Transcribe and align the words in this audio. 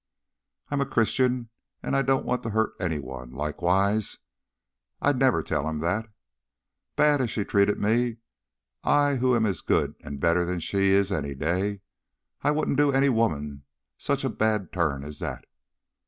I'm 0.69 0.81
a 0.81 0.87
Christian 0.87 1.49
and 1.83 1.95
I 1.95 2.01
don't 2.01 2.25
want 2.25 2.41
to 2.41 2.49
hurt 2.49 2.73
any 2.79 2.97
one, 2.97 3.31
likewise, 3.33 4.17
I'd 4.99 5.19
never 5.19 5.43
tell 5.43 5.69
him 5.69 5.77
that. 5.81 6.09
Bad 6.95 7.21
as 7.21 7.29
she's 7.29 7.45
treated 7.45 7.79
me 7.79 8.17
I 8.83 9.17
who 9.17 9.35
am 9.35 9.45
as 9.45 9.61
good 9.61 9.93
and 9.99 10.19
better'n 10.19 10.59
she 10.59 10.89
is 10.93 11.11
any 11.11 11.35
day 11.35 11.81
I 12.41 12.49
wouldn't 12.49 12.77
do 12.79 12.91
any 12.91 13.09
woman 13.09 13.63
sech 13.95 14.23
a 14.23 14.29
bad 14.29 14.73
turn 14.73 15.03
as 15.03 15.19
that. 15.19 15.45